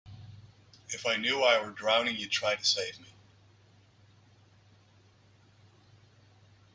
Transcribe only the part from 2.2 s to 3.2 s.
try to save me.